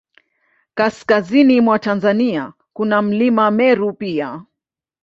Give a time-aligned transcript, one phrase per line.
[0.73, 4.43] Kaskazini mwa Tanzania, kuna Mlima Meru pia.